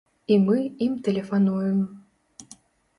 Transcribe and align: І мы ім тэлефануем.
І 0.35 0.37
мы 0.45 0.57
ім 0.87 0.97
тэлефануем. 1.09 1.79